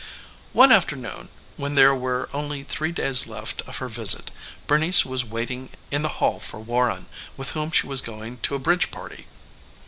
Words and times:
One 0.51 0.71
afternoon 0.71 1.29
when 1.57 1.75
there 1.75 1.93
were 1.93 2.27
only 2.33 2.63
three 2.63 2.91
days 2.91 3.27
left 3.27 3.61
of 3.67 3.77
her 3.77 3.87
visit 3.87 4.31
Bernice 4.65 5.05
was 5.05 5.23
waiting 5.23 5.69
in 5.91 6.01
the 6.01 6.09
hall 6.17 6.39
for 6.39 6.59
Warren, 6.59 7.05
with 7.37 7.51
whom 7.51 7.69
she 7.69 7.85
was 7.85 8.01
going 8.01 8.37
to 8.39 8.55
a 8.55 8.57
bridge 8.57 8.89
party. 8.89 9.27